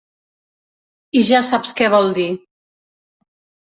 [1.21, 2.29] I ja saps què vol dir.